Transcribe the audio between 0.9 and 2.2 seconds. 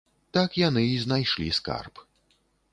і знайшлі скарб.